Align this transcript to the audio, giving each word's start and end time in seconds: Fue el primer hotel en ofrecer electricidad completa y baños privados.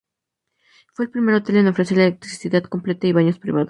Fue 0.95 1.05
el 1.05 1.11
primer 1.11 1.35
hotel 1.35 1.57
en 1.57 1.67
ofrecer 1.67 1.99
electricidad 1.99 2.63
completa 2.63 3.05
y 3.05 3.11
baños 3.13 3.37
privados. 3.37 3.59